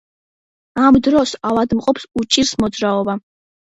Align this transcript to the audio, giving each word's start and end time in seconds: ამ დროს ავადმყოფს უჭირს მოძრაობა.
ამ 0.85 0.97
დროს 1.09 1.35
ავადმყოფს 1.51 2.11
უჭირს 2.25 2.59
მოძრაობა. 2.67 3.23